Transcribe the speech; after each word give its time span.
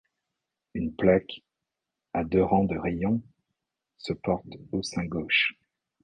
Une 0.73 0.95
plaque, 0.95 1.43
à 2.13 2.23
deux 2.23 2.41
rangs 2.43 2.63
de 2.63 2.75
rayons, 2.75 3.21
se 3.99 4.13
porte 4.13 4.57
au 4.71 4.81
sein 4.81 5.05
gauche. 5.05 5.53